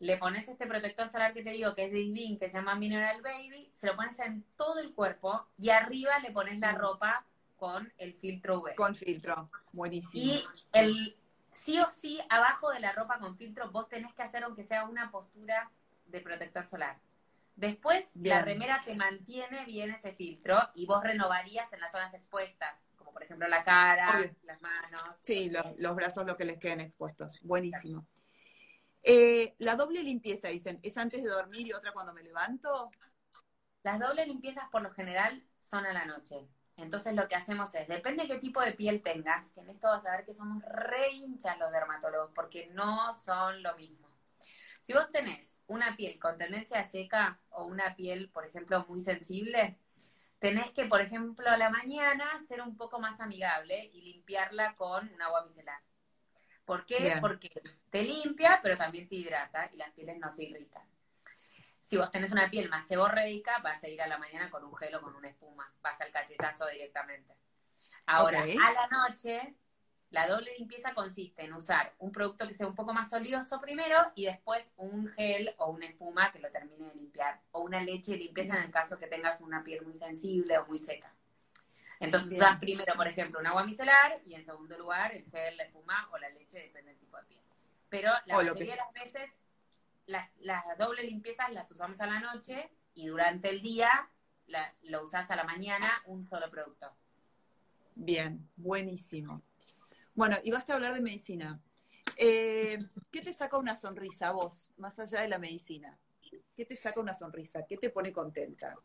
[0.00, 2.74] le pones este protector solar que te digo, que es de Ivin, que se llama
[2.74, 6.78] Mineral Baby, se lo pones en todo el cuerpo y arriba le pones la Mm.
[6.78, 7.24] ropa
[7.56, 8.74] con el filtro UV.
[8.74, 10.24] Con filtro, buenísimo.
[10.24, 11.16] Y el
[11.52, 14.82] sí o sí, abajo de la ropa con filtro, vos tenés que hacer aunque sea
[14.84, 15.70] una postura
[16.12, 16.98] de protector solar.
[17.56, 22.88] Después, la remera te mantiene bien ese filtro y vos renovarías en las zonas expuestas,
[22.96, 24.34] como por ejemplo la cara, Obvio.
[24.44, 25.02] las manos.
[25.20, 27.38] Sí, los brazos lo que les queden expuestos.
[27.42, 28.06] Buenísimo.
[29.02, 32.90] Eh, la doble limpieza, dicen, ¿es antes de dormir y otra cuando me levanto?
[33.82, 36.48] Las dobles limpiezas por lo general son a la noche.
[36.76, 39.88] Entonces lo que hacemos es, depende de qué tipo de piel tengas, que en esto
[39.88, 44.08] vas a ver que somos re hinchas los dermatólogos, porque no son lo mismo.
[44.80, 49.78] Si vos tenés una piel con tendencia seca o una piel, por ejemplo, muy sensible,
[50.38, 55.12] tenés que, por ejemplo, a la mañana ser un poco más amigable y limpiarla con
[55.12, 55.80] un agua micelar.
[56.64, 56.98] ¿Por qué?
[57.00, 57.20] Bien.
[57.20, 57.50] Porque
[57.90, 60.82] te limpia, pero también te hidrata y las pieles no se irritan.
[61.80, 64.74] Si vos tenés una piel más seborreica, vas a ir a la mañana con un
[64.76, 65.72] gel o con una espuma.
[65.82, 67.36] Vas al cachetazo directamente.
[68.06, 69.56] Ahora, a la noche,
[70.12, 73.96] la doble limpieza consiste en usar un producto que sea un poco más oleoso primero
[74.14, 77.40] y después un gel o una espuma que lo termine de limpiar.
[77.50, 80.66] O una leche de limpieza en el caso que tengas una piel muy sensible o
[80.66, 81.12] muy seca.
[81.98, 82.42] Entonces Bien.
[82.42, 86.08] usas primero, por ejemplo, un agua micelar y en segundo lugar el gel, la espuma
[86.12, 87.40] o la leche, depende del tipo de piel.
[87.88, 89.30] Pero la O mayoría de las veces
[90.06, 94.08] las, las doble limpiezas las usamos a la noche y durante el día
[94.46, 96.92] la- lo usas a la mañana un solo producto.
[97.94, 99.40] Bien, buenísimo.
[100.14, 101.58] Bueno, y basta hablar de medicina.
[102.16, 102.78] Eh,
[103.10, 105.98] ¿Qué te saca una sonrisa a vos, más allá de la medicina?
[106.54, 107.64] ¿Qué te saca una sonrisa?
[107.66, 108.76] ¿Qué te pone contenta?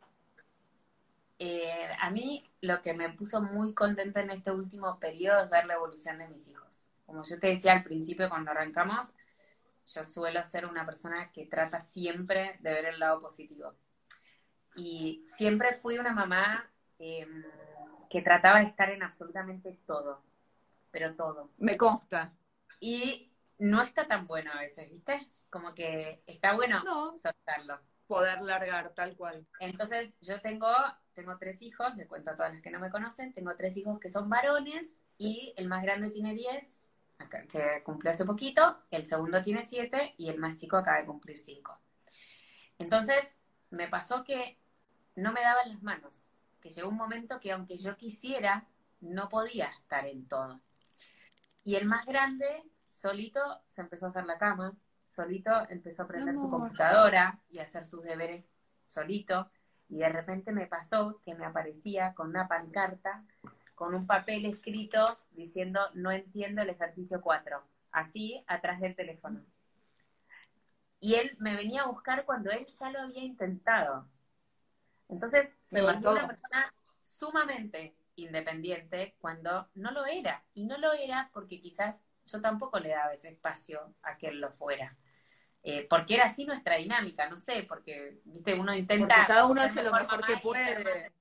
[1.40, 5.66] Eh, a mí lo que me puso muy contenta en este último periodo es ver
[5.66, 6.86] la evolución de mis hijos.
[7.06, 9.16] Como yo te decía al principio cuando arrancamos,
[9.94, 13.74] yo suelo ser una persona que trata siempre de ver el lado positivo.
[14.76, 17.28] Y siempre fui una mamá eh,
[18.10, 20.22] que trataba de estar en absolutamente todo,
[20.98, 21.52] pero todo.
[21.58, 22.34] Me consta.
[22.80, 25.30] Y no está tan bueno a veces, ¿viste?
[25.50, 27.80] Como que está bueno No, soltarlo.
[28.08, 29.46] poder largar tal cual.
[29.60, 30.68] Entonces, yo tengo,
[31.14, 34.00] tengo tres hijos, le cuento a todas las que no me conocen, tengo tres hijos
[34.00, 39.06] que son varones y el más grande tiene 10, acá- que cumplió hace poquito, el
[39.06, 41.80] segundo tiene 7 y el más chico acaba de cumplir 5.
[42.78, 43.36] Entonces,
[43.70, 44.60] me pasó que
[45.16, 46.26] no me daban las manos,
[46.62, 48.68] que llegó un momento que aunque yo quisiera,
[49.02, 50.62] no podía estar en todo.
[51.68, 54.74] Y el más grande, solito, se empezó a hacer la cama,
[55.06, 58.54] solito empezó a aprender su computadora y a hacer sus deberes
[58.86, 59.52] solito.
[59.90, 63.26] Y de repente me pasó que me aparecía con una pancarta,
[63.76, 69.44] con un papel escrito diciendo no entiendo el ejercicio 4, así atrás del teléfono.
[71.02, 74.08] Y él me venía a buscar cuando él ya lo había intentado.
[75.10, 80.44] Entonces se Me volvió una persona sumamente independiente cuando no lo era.
[80.54, 84.42] Y no lo era porque quizás yo tampoco le daba ese espacio a que él
[84.42, 84.98] lo fuera.
[85.64, 89.62] Eh, porque era así nuestra dinámica, no sé, porque viste uno intenta Porque cada uno
[89.62, 91.12] hace lo mejor que puede.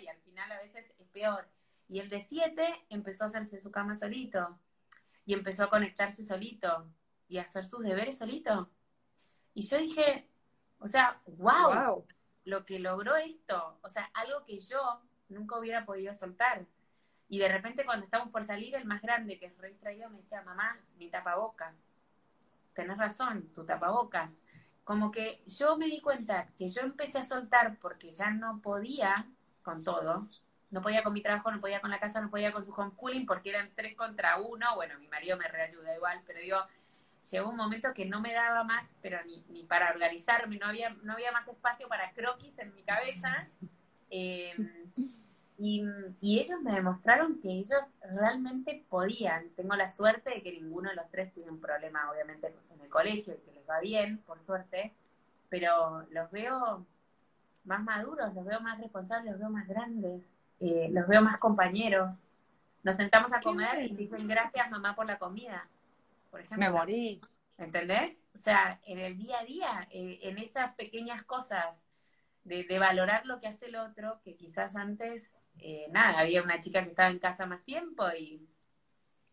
[0.00, 1.48] y al final a veces es peor.
[1.88, 4.58] Y el de siete empezó a hacerse su cama solito
[5.24, 6.90] y empezó a conectarse solito
[7.28, 8.70] y a hacer sus deberes solito.
[9.54, 10.28] Y yo dije,
[10.78, 12.06] o sea, wow, Wow.
[12.44, 16.66] lo que logró esto, o sea, algo que yo nunca hubiera podido soltar.
[17.28, 20.18] Y de repente cuando estamos por salir, el más grande, que es re distraído, me
[20.18, 21.94] decía, mamá, mi tapabocas.
[22.72, 24.40] Tenés razón, tu tapabocas.
[24.84, 29.26] Como que yo me di cuenta que yo empecé a soltar porque ya no podía
[29.62, 30.26] con todo.
[30.70, 33.26] No podía con mi trabajo, no podía con la casa, no podía con su homeschooling
[33.26, 34.74] porque eran tres contra uno.
[34.76, 36.58] Bueno, mi marido me reayuda igual, pero digo,
[37.30, 40.90] llegó un momento que no me daba más, pero ni, ni para organizarme, no había,
[41.02, 43.48] no había más espacio para croquis en mi cabeza.
[44.10, 44.54] Eh,
[45.58, 45.84] y,
[46.20, 49.50] y ellos me demostraron que ellos realmente podían.
[49.50, 52.88] Tengo la suerte de que ninguno de los tres tiene un problema, obviamente, en el
[52.88, 54.94] colegio, y que les va bien, por suerte,
[55.48, 56.86] pero los veo
[57.64, 60.24] más maduros, los veo más responsables, los veo más grandes,
[60.60, 62.14] eh, los veo más compañeros.
[62.84, 65.68] Nos sentamos a comer y dicen gracias mamá por la comida,
[66.30, 66.66] por ejemplo.
[66.66, 67.20] Me morí.
[67.58, 68.24] ¿Entendés?
[68.36, 71.87] O sea, en el día a día, eh, en esas pequeñas cosas
[72.48, 76.60] de, de valorar lo que hace el otro, que quizás antes, eh, nada, había una
[76.60, 78.48] chica que estaba en casa más tiempo y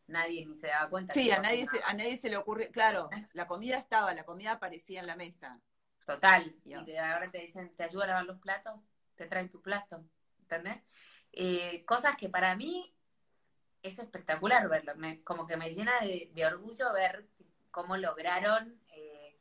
[0.08, 1.14] nadie ni se daba cuenta.
[1.14, 2.70] Sí, a nadie, se, a nadie se le ocurre.
[2.70, 5.60] Claro, la comida estaba, la comida aparecía en la mesa.
[6.06, 6.56] Total.
[6.64, 8.80] Y de ahora te dicen, te ayuda a lavar los platos,
[9.16, 10.04] te traen tu plato,
[10.42, 10.84] ¿entendés?
[11.32, 12.94] Eh, cosas que para mí
[13.82, 17.28] es espectacular verlo, me- como que me llena de, de orgullo ver
[17.72, 19.40] cómo lograron, eh,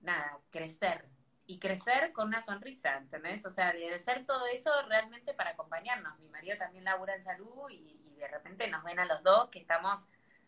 [0.00, 1.08] nada, crecer.
[1.46, 3.44] Y crecer con una sonrisa, ¿entendés?
[3.44, 6.18] O sea, de hacer todo eso realmente para acompañarnos.
[6.18, 9.50] Mi marido también labura en salud y, y de repente nos ven a los dos
[9.50, 10.06] que estamos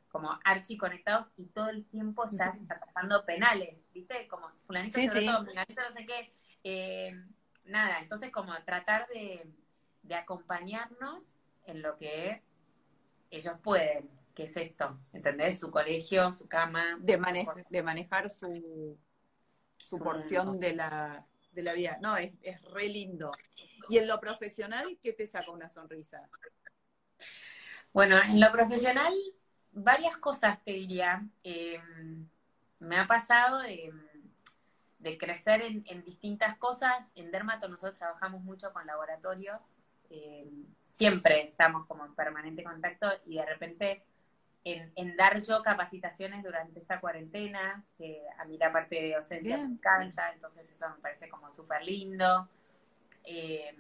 [0.09, 2.67] como archi conectados y todo el tiempo estás Sí.
[2.71, 4.27] atajando penales, ¿viste?
[4.29, 5.27] Como fulanito Sí, sí.
[5.27, 6.33] todo, fulanito no sé qué.
[6.65, 7.23] Eh,
[7.65, 9.47] nada, entonces como tratar de,
[10.03, 12.43] de acompañarnos en lo que
[13.31, 15.61] ellos pueden, que es esto, ¿entendés?
[15.61, 16.97] Su colegio, su cama.
[17.01, 17.19] De,
[17.69, 18.99] de manejar su,
[19.79, 21.99] su, porción de la, de la vida.
[22.01, 23.33] No, es, es re lindo.
[23.89, 26.29] ¿Y en lo profesional qué te saca una sonrisa?
[27.93, 29.15] Bueno, en lo profesional,
[29.73, 31.27] varias cosas te diría.
[31.45, 31.81] Eh,
[32.79, 33.93] me ha pasado de,
[35.19, 37.13] crecer en, distintas cosas.
[37.15, 39.63] En Dermato nosotros trabajamos mucho con laboratorios.
[40.11, 40.47] Eh,
[40.83, 44.05] siempre estamos como en permanente contacto y de repente
[44.69, 49.63] en, dar yo capacitaciones durante esta cuarentena, que a mí la parte de docencia me
[49.63, 52.49] encanta, entonces eso me parece como súper lindo.
[53.25, 53.73] Eh,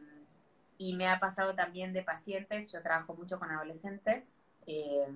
[0.79, 5.09] y me ha pasado también de pacientes, yo trabajo mucho con adolescentes, eh,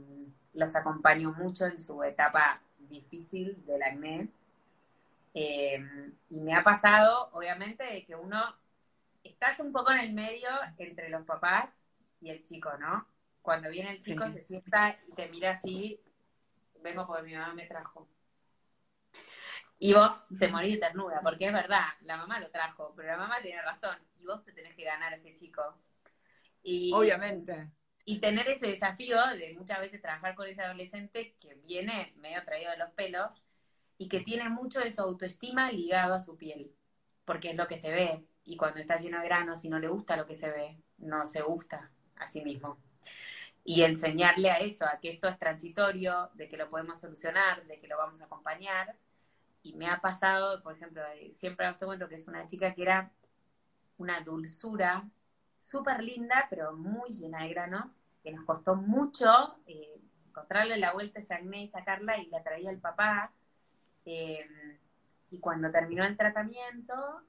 [0.55, 4.29] los acompaño mucho en su etapa difícil del acné.
[5.35, 5.79] Eh,
[6.31, 8.43] y me ha pasado, obviamente, de que uno
[9.23, 11.71] estás un poco en el medio entre los papás
[12.21, 13.07] y el chico, ¿no?
[13.43, 16.01] Cuando viene el chico se sienta y te mira así,
[16.83, 18.09] vengo porque mi mamá me trajo.
[19.79, 23.17] Y vos te morís de ternura, porque es verdad, la mamá lo trajo, pero la
[23.17, 25.63] mamá tiene razón, y vos te tenés que ganar a ese chico.
[26.63, 27.71] Y, Obviamente.
[28.05, 32.71] Y tener ese desafío de muchas veces trabajar con ese adolescente que viene medio traído
[32.71, 33.33] de los pelos
[33.97, 36.75] y que tiene mucho de su autoestima ligado a su piel,
[37.25, 39.89] porque es lo que se ve, y cuando está lleno de granos y no le
[39.89, 42.79] gusta lo que se ve, no se gusta a sí mismo.
[43.73, 47.79] Y enseñarle a eso, a que esto es transitorio, de que lo podemos solucionar, de
[47.79, 48.97] que lo vamos a acompañar,
[49.63, 52.83] y me ha pasado, por ejemplo, eh, siempre os cuento que es una chica que
[52.83, 53.13] era
[53.97, 55.09] una dulzura
[55.57, 61.21] súper linda, pero muy llena de granos, que nos costó mucho eh, encontrarle la vuelta
[61.21, 63.33] a ese y sacarla y la traía el papá.
[64.05, 64.49] Eh,
[65.31, 67.23] y cuando terminó el tratamiento,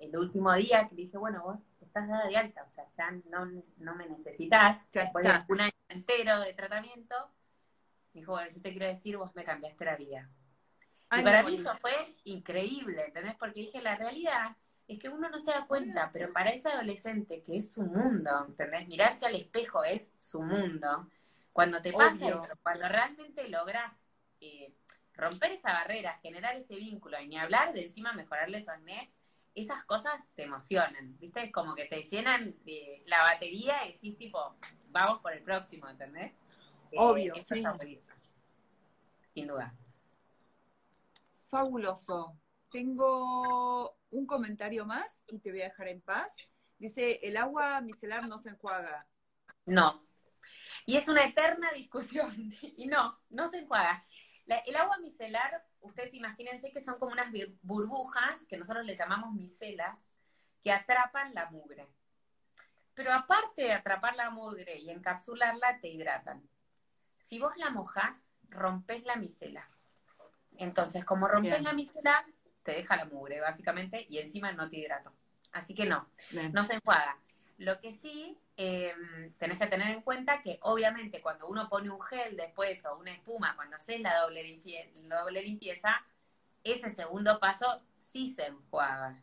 [0.00, 3.10] el último día que le dije, bueno, vos estás dada de alta, o sea, ya
[3.30, 7.14] no, no me necesitas, después de un año entero de tratamiento,
[8.12, 10.28] dijo, bueno, yo te quiero decir, vos me cambiaste la vida
[11.18, 13.34] y para mí eso fue increíble, ¿entendés?
[13.36, 17.42] Porque dije, la realidad es que uno no se da cuenta, pero para ese adolescente
[17.42, 18.86] que es su mundo, ¿entendés?
[18.86, 21.08] Mirarse al espejo es su mundo.
[21.52, 23.92] Cuando te pasa eso, cuando realmente logras
[24.40, 24.72] eh,
[25.14, 29.10] romper esa barrera, generar ese vínculo y ni hablar de encima mejorarle su acné,
[29.54, 31.50] esas cosas te emocionan, ¿viste?
[31.50, 34.56] Como que te llenan de la batería y decís tipo,
[34.90, 36.32] vamos por el próximo, ¿entendés?
[36.92, 37.62] Eh, Obvio, sí.
[39.34, 39.74] Sin duda.
[41.48, 42.36] Fabuloso.
[42.70, 46.34] Tengo un comentario más y te voy a dejar en paz.
[46.78, 49.06] Dice, el agua micelar no se enjuaga.
[49.66, 50.04] No.
[50.86, 52.52] Y es una eterna discusión.
[52.62, 54.04] y no, no se enjuaga.
[54.46, 60.16] el agua micelar, ustedes imagínense que son como unas burbujas, que nosotros le llamamos micelas,
[60.62, 61.88] que atrapan la mugre.
[62.94, 66.42] Pero aparte de atrapar la mugre y encapsularla, te hidratan.
[67.16, 69.68] Si vos la mojas, rompes la micela.
[70.58, 72.24] Entonces, como rompes la micelar,
[72.62, 75.12] te deja la mugre, básicamente, y encima no te hidrato.
[75.52, 76.08] Así que no,
[76.52, 77.16] no se enjuaga.
[77.56, 82.00] Lo que sí, em, tenés que tener en cuenta que obviamente cuando uno pone un
[82.00, 84.60] gel después o una espuma, cuando haces la doble,
[85.04, 86.04] doble limpieza,
[86.62, 89.22] ese segundo paso sí se enjuaga.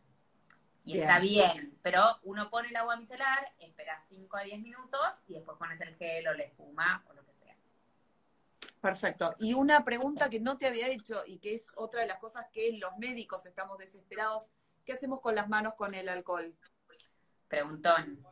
[0.84, 5.34] Y está bien, pero uno pone el agua micelar, espera 5 a 10 minutos y
[5.34, 7.28] después pones el gel o la espuma o lo que
[8.80, 9.34] Perfecto.
[9.38, 12.46] Y una pregunta que no te había hecho y que es otra de las cosas
[12.52, 14.50] que los médicos estamos desesperados.
[14.84, 16.54] ¿Qué hacemos con las manos con el alcohol?
[17.48, 18.24] Preguntón.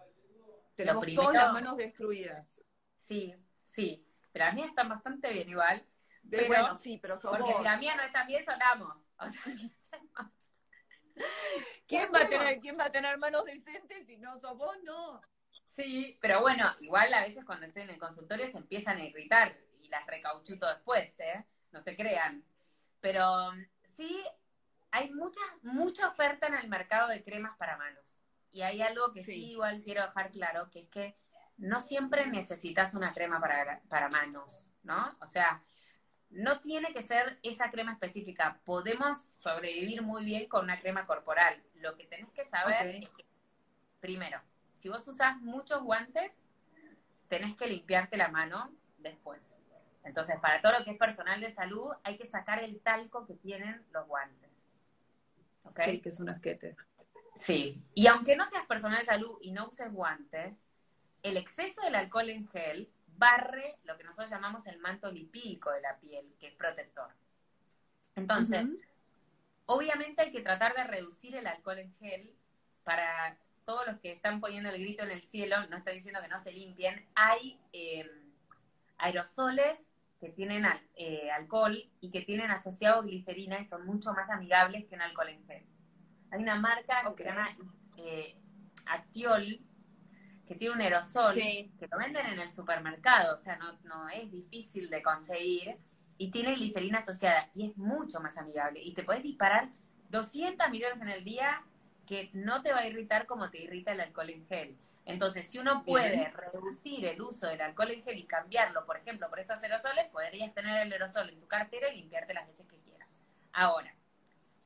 [0.76, 2.62] Tenemos todas las manos destruidas.
[2.96, 4.06] Sí, sí.
[4.32, 5.84] Pero a mí están bastante bien igual.
[6.22, 7.40] bueno, sí, pero somos...
[7.40, 8.94] Porque si la mía no está bien, sonamos.
[11.88, 14.76] ¿Quién, va a tener, ¿Quién va a tener manos decentes si no sos vos?
[14.82, 15.22] No.
[15.64, 19.56] Sí, pero bueno, igual a veces cuando estoy en el consultorio se empiezan a irritar
[19.80, 21.46] y las recauchuto después, ¿eh?
[21.70, 22.44] No se crean.
[23.00, 23.52] Pero
[23.94, 24.24] sí,
[24.90, 28.15] hay mucha, mucha oferta en el mercado de cremas para manos.
[28.56, 31.14] Y hay algo que sí, igual quiero dejar claro, que es que
[31.58, 35.14] no siempre necesitas una crema para, para manos, ¿no?
[35.20, 35.62] O sea,
[36.30, 38.58] no tiene que ser esa crema específica.
[38.64, 41.62] Podemos sobrevivir muy bien con una crema corporal.
[41.74, 43.26] Lo que tenés que saber es que,
[44.00, 44.40] primero,
[44.72, 46.32] si vos usas muchos guantes,
[47.28, 49.60] tenés que limpiarte la mano después.
[50.02, 53.34] Entonces, para todo lo que es personal de salud, hay que sacar el talco que
[53.34, 54.66] tienen los guantes.
[55.84, 56.74] Sí, que es un asquete.
[57.38, 60.66] Sí, y aunque no seas personal de salud y no uses guantes,
[61.22, 65.80] el exceso del alcohol en gel barre lo que nosotros llamamos el manto lipídico de
[65.80, 67.10] la piel, que es protector.
[68.14, 68.66] Entonces,
[69.66, 72.34] obviamente hay que tratar de reducir el alcohol en gel
[72.84, 76.28] para todos los que están poniendo el grito en el cielo, no estoy diciendo que
[76.28, 78.08] no se limpien, hay em,
[78.98, 80.64] aerosoles que tienen
[80.94, 85.28] eh, alcohol y que tienen asociado glicerina y son mucho más amigables que un alcohol
[85.28, 85.66] en gel.
[86.30, 87.56] Hay una marca que se llama
[87.98, 88.36] eh,
[88.86, 89.60] Actiol,
[90.46, 94.30] que tiene un aerosol, que lo venden en el supermercado, o sea, no, no es
[94.30, 95.76] difícil de conseguir,
[96.18, 98.80] y tiene glicerina asociada, y es mucho más amigable.
[98.80, 99.70] Y te puedes disparar
[100.10, 101.62] 200 millones en el día
[102.06, 104.76] que no te va a irritar como te irrita el alcohol en gel.
[105.04, 109.28] Entonces, si uno puede reducir el uso del alcohol en gel y cambiarlo, por ejemplo,
[109.28, 112.78] por estos aerosoles, podrías tener el aerosol en tu cartera y limpiarte las veces que
[112.78, 113.08] quieras.
[113.52, 113.94] Ahora,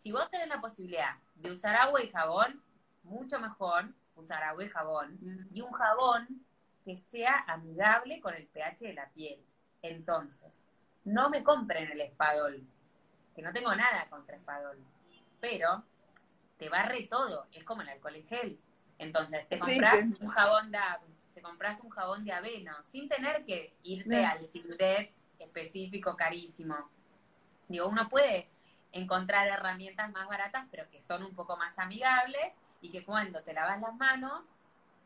[0.00, 2.62] si vos tenés la posibilidad de usar agua y jabón,
[3.02, 5.18] mucho mejor usar agua y jabón.
[5.52, 6.26] Y un jabón
[6.82, 9.44] que sea amigable con el pH de la piel.
[9.82, 10.64] Entonces,
[11.04, 12.66] no me compren el espadol,
[13.34, 14.78] que no tengo nada contra espadol,
[15.38, 15.84] pero
[16.58, 18.58] te barre todo, es como el alcohol en gel.
[18.98, 20.78] Entonces, te compras un jabón de
[21.34, 26.74] te compras un jabón de aveno, sin tener que irte al Cidet específico carísimo.
[27.68, 28.48] Digo, uno puede
[28.92, 33.52] encontrar herramientas más baratas, pero que son un poco más amigables y que cuando te
[33.52, 34.56] lavas las manos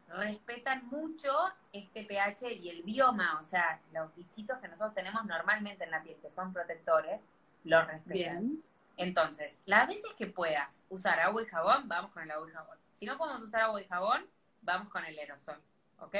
[0.09, 1.33] respetan mucho
[1.73, 6.03] este pH y el bioma, o sea, los bichitos que nosotros tenemos normalmente en la
[6.03, 7.21] piel, que son protectores,
[7.65, 8.63] los respetan.
[8.97, 12.79] Entonces, las veces que puedas usar agua y jabón, vamos con el agua y jabón.
[12.93, 14.27] Si no podemos usar agua y jabón,
[14.63, 15.61] vamos con el aerosol,
[15.99, 16.17] ¿ok?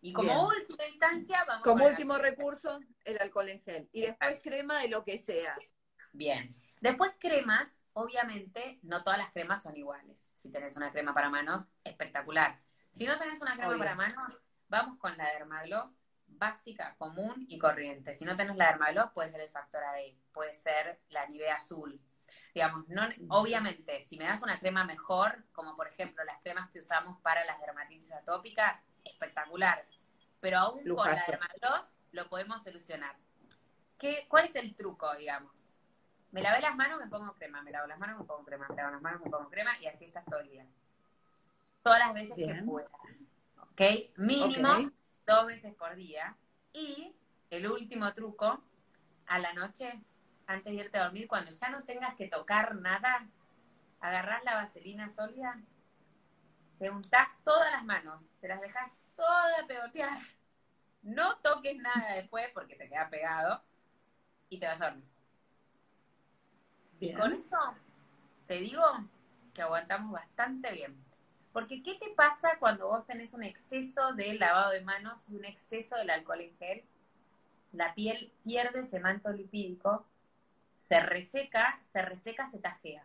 [0.00, 3.88] Y como última instancia, vamos Como último recurso, el alcohol en gel.
[3.92, 5.56] Y después crema de lo que sea.
[6.12, 6.54] Bien.
[6.84, 10.30] Después cremas, obviamente, no todas las cremas son iguales.
[10.34, 12.60] Si tenés una crema para manos, espectacular.
[12.90, 18.12] Si no tenés una crema para manos, vamos con la Dermagloss básica, común y corriente.
[18.12, 19.94] Si no tenés la Dermagloss, puede ser el factor A,
[20.30, 21.98] puede ser la Nivea azul.
[22.54, 26.80] Digamos, no, obviamente, si me das una crema mejor, como por ejemplo las cremas que
[26.80, 29.86] usamos para las dermatitis atópicas, espectacular.
[30.38, 33.16] Pero aún con la Dermagloss lo podemos solucionar.
[33.98, 35.73] ¿Qué, ¿Cuál es el truco, digamos?
[36.34, 38.74] Me lavé las manos, me pongo crema, me lavo las manos, me pongo crema, me
[38.74, 40.66] lavo las manos, me pongo crema y así estás todo el día.
[41.84, 42.90] Todas las veces que puedas.
[43.60, 43.80] ¿Ok?
[44.16, 44.90] Mínimo
[45.24, 46.36] dos veces por día.
[46.72, 47.14] Y
[47.50, 48.60] el último truco,
[49.28, 50.00] a la noche,
[50.48, 53.28] antes de irte a dormir, cuando ya no tengas que tocar nada,
[54.00, 55.60] agarrás la vaselina sólida,
[56.80, 60.18] te untás todas las manos, te las dejas todas pegotear.
[61.02, 63.62] No toques nada después porque te queda pegado
[64.48, 65.13] y te vas a dormir.
[67.00, 67.58] Y con eso
[68.46, 68.82] te digo
[69.52, 70.96] que aguantamos bastante bien.
[71.52, 75.44] Porque ¿qué te pasa cuando vos tenés un exceso de lavado de manos y un
[75.44, 76.84] exceso del alcohol en gel?
[77.72, 80.04] La piel pierde ese manto lipídico,
[80.76, 83.04] se reseca, se reseca, se tajea.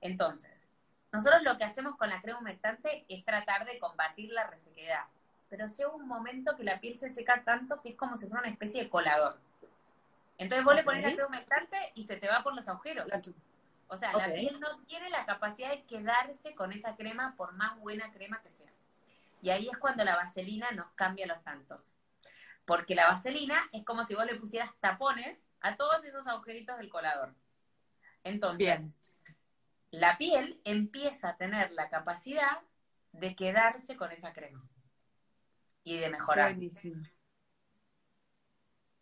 [0.00, 0.68] Entonces,
[1.12, 5.04] nosotros lo que hacemos con la crema humectante es tratar de combatir la resequedad.
[5.48, 8.42] Pero llega un momento que la piel se seca tanto que es como si fuera
[8.42, 9.38] una especie de colador.
[10.38, 13.06] Entonces vos le pones la crema humectante y se te va por los agujeros.
[13.88, 17.78] O sea, la piel no tiene la capacidad de quedarse con esa crema por más
[17.78, 18.70] buena crema que sea.
[19.42, 21.94] Y ahí es cuando la vaselina nos cambia los tantos.
[22.64, 26.88] Porque la vaselina es como si vos le pusieras tapones a todos esos agujeritos del
[26.88, 27.32] colador.
[28.24, 28.80] Entonces,
[29.92, 32.60] la piel empieza a tener la capacidad
[33.12, 34.62] de quedarse con esa crema
[35.84, 36.52] y de mejorar.
[36.52, 37.02] Buenísimo.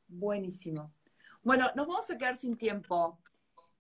[0.08, 0.92] Buenísimo.
[1.44, 3.18] Bueno, nos vamos a quedar sin tiempo.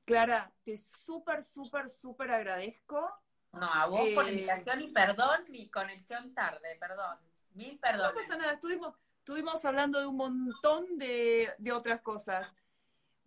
[0.04, 3.10] Clara, te súper, súper, súper agradezco.
[3.52, 7.16] No, a vos por la eh, invitación y perdón mi conexión tarde, perdón.
[7.54, 8.14] Mil perdón.
[8.14, 12.54] No pasa nada, estuvimos, estuvimos hablando de un montón de, otras cosas.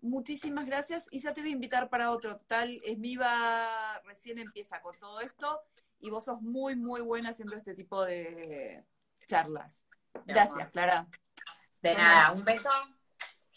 [0.02, 2.38] Muchísimas gracias y ya te voy a invitar para otro.
[2.48, 5.62] Tal, Esmiva recién empieza con todo esto
[6.00, 8.84] y vos sos muy, muy buena haciendo este tipo de
[9.26, 9.88] charlas.
[10.26, 11.08] Gracias, Clara.
[11.82, 12.70] De nada, un beso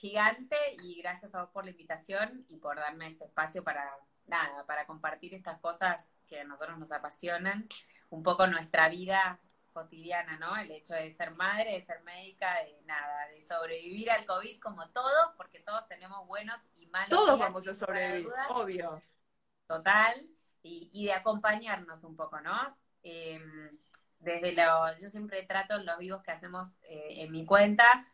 [0.00, 3.94] gigante y gracias a vos por la invitación y por darme este espacio para,
[4.26, 7.68] nada, para compartir estas cosas que a nosotros nos apasionan,
[8.08, 9.38] un poco nuestra vida
[9.72, 10.56] cotidiana, ¿no?
[10.56, 14.88] El hecho de ser madre, de ser médica, de nada, de sobrevivir al COVID como
[14.88, 17.10] todos, porque todos tenemos buenos y malos.
[17.10, 19.02] Todos vamos a sobrevivir, obvio.
[19.66, 20.26] Total,
[20.62, 22.76] y, de acompañarnos un poco, ¿no?
[23.02, 23.70] Em,
[24.18, 28.06] desde los, yo siempre trato los vivos que hacemos eh, en mi cuenta,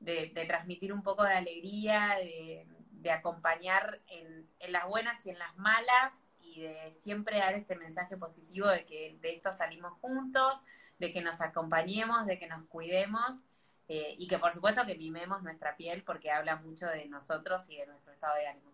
[0.00, 6.14] de, transmitir un poco de alegría, de, acompañar en, las buenas y en las malas
[6.40, 10.64] y de siempre dar este mensaje positivo de que de esto salimos juntos,
[10.98, 13.36] de que nos acompañemos, de que nos cuidemos
[13.88, 17.76] eh, y que por supuesto que mimemos nuestra piel porque habla mucho de nosotros y
[17.76, 18.72] de nuestro estado de ánimo.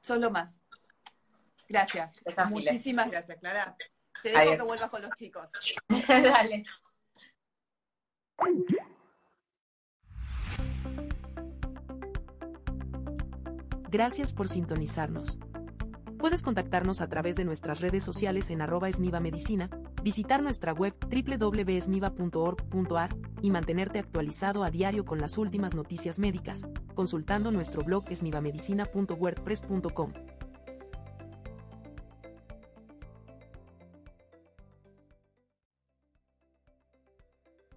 [0.00, 0.60] Solo más.
[1.68, 2.20] Gracias.
[2.26, 2.48] Miles.
[2.50, 3.76] Muchísimas gracias, Clara.
[4.22, 4.56] Te dejo Adiós.
[4.56, 5.50] que vuelvas con los chicos.
[6.08, 6.64] Dale.
[13.92, 15.38] Gracias por sintonizarnos.
[16.16, 19.68] Puedes contactarnos a través de nuestras redes sociales en arroba esmiva medicina,
[20.02, 23.10] visitar nuestra web www.esmiva.org.ar
[23.42, 30.12] y mantenerte actualizado a diario con las últimas noticias médicas, consultando nuestro blog esmivamedicina.wordpress.com.